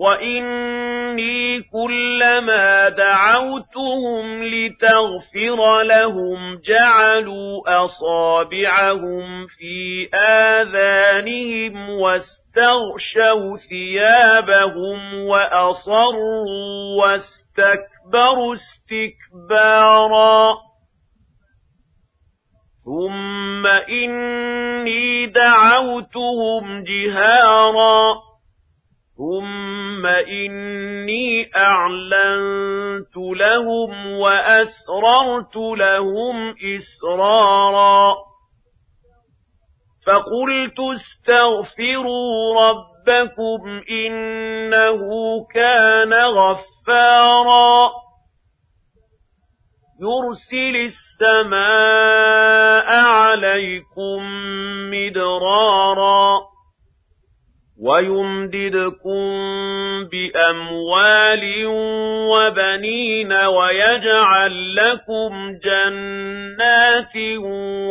وإني 0.00 1.62
كلما 1.62 2.88
دعوتهم 2.88 4.44
لتغفر 4.44 5.82
لهم 5.82 6.60
جعلوا 6.64 7.84
أصابعهم 7.84 9.46
في 9.46 10.08
آذانهم 10.16 11.90
واستغشوا 11.90 13.56
ثيابهم 13.68 15.14
وأصروا 15.14 16.44
واستكبروا 17.00 18.54
استكبارا 18.54 20.54
ثم 22.84 23.66
إني 23.66 25.26
دعوتهم 25.26 26.84
جهارا 26.84 28.14
ثم 29.16 30.06
إني 30.06 31.50
أعلنت 31.56 33.16
لهم 33.16 34.06
وأسررت 34.06 35.56
لهم 35.56 36.54
إسرارا 36.76 38.14
فقلت 40.06 40.80
استغفروا 40.80 42.60
ربكم 42.60 43.82
إنه 43.90 45.00
كان 45.54 46.12
غفارا 46.12 47.90
يرسل 50.00 50.76
السماء 50.76 51.83
ويمددكم 57.84 59.24
بأموال 60.12 61.66
وبنين 62.32 63.32
ويجعل 63.32 64.74
لكم 64.74 65.52
جنات 65.64 67.16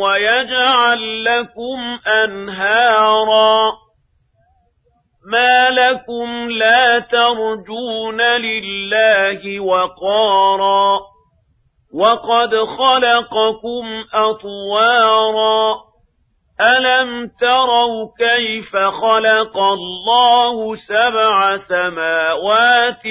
ويجعل 0.00 1.24
لكم 1.24 1.98
أنهارا 2.24 3.72
ما 5.32 5.70
لكم 5.70 6.50
لا 6.50 6.98
ترجون 6.98 8.20
لله 8.20 9.60
وقارا 9.60 11.00
وقد 11.94 12.54
خلقكم 12.54 14.04
أطوارا 14.14 15.93
ألم 16.60 17.30
تروا 17.40 18.08
كيف 18.18 18.76
خلق 18.76 19.58
الله 19.58 20.76
سبع 20.76 21.56
سماوات 21.56 23.02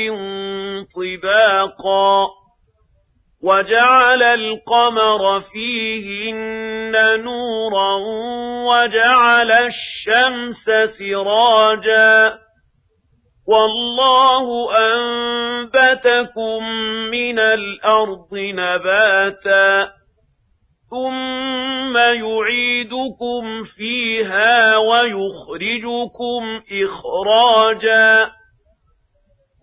طباقا 0.95 2.27
وجعل 3.43 4.23
القمر 4.23 5.41
فيهن 5.41 7.21
نورا 7.23 7.95
وجعل 8.67 9.51
الشمس 9.51 10.65
سراجا 10.99 12.33
والله 13.47 14.69
أنبتكم 14.77 16.63
من 17.11 17.39
الأرض 17.39 18.29
نباتا 18.33 19.89
ثم 20.91 21.62
يعيدكم 21.95 23.63
فيها 23.77 24.77
ويخرجكم 24.77 26.61
إخراجا 26.83 28.31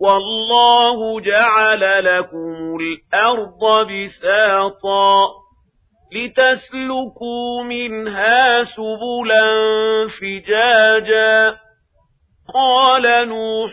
والله 0.01 1.21
جعل 1.21 2.05
لكم 2.05 2.77
الأرض 2.81 3.87
بساطا 3.87 5.29
لتسلكوا 6.13 7.63
منها 7.63 8.63
سبلا 8.65 9.47
فجاجا 10.21 11.57
قال 12.55 13.29
نوح 13.29 13.71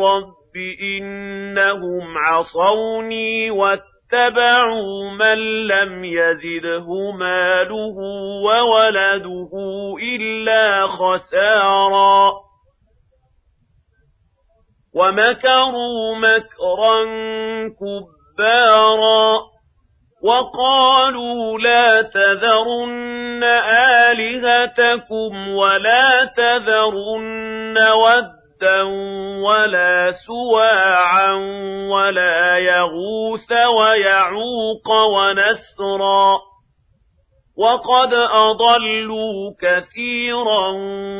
رب 0.00 0.56
إنهم 0.82 2.18
عصوني 2.18 3.50
واتبعوا 4.12 5.10
من 5.10 5.66
لم 5.66 6.04
يزده 6.04 7.10
ماله 7.12 7.96
وولده 8.44 9.50
إلا 10.02 10.86
خسارا. 10.86 12.32
ومكروا 14.94 16.16
مكرا 16.16 17.04
كبارا. 17.68 19.56
وقالوا 20.22 21.58
لا 21.58 22.02
تذرن 22.02 23.44
آلهتكم 24.08 25.48
ولا 25.48 26.24
تذرن 26.24 27.78
ودا 28.56 28.82
ولا 29.42 30.10
سواعا 30.26 31.32
ولا 31.90 32.58
يغوث 32.58 33.52
ويعوق 33.52 34.90
ونسرا 34.90 36.38
وقد 37.58 38.14
أضلوا 38.14 39.52
كثيرا 39.60 40.68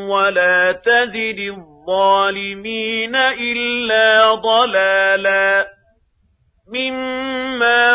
ولا 0.09 0.71
تزد 0.71 1.39
الظالمين 1.39 3.15
إلا 3.15 4.35
ضلالا 4.35 5.65
مما 6.73 7.86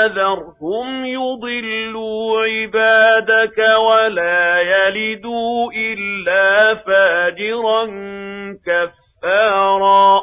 تَذَرْهُمْ 0.00 1.04
يُضِلُّوا 1.04 2.40
عِبَادَكَ 2.42 3.58
وَلَا 3.58 4.60
يَلِدُوا 4.60 5.72
إِلَّا 5.72 6.74
فَاجِرًا 6.74 7.84
كَفَّارًا 8.66 10.22